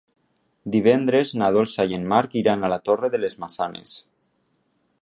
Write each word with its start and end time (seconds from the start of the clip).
Divendres 0.75 1.33
na 1.41 1.49
Dolça 1.57 1.85
i 1.91 1.99
en 1.99 2.09
Marc 2.15 2.35
iran 2.43 2.63
a 2.69 2.73
la 2.75 2.81
Torre 2.91 3.13
de 3.19 3.21
les 3.25 3.39
Maçanes. 3.45 3.95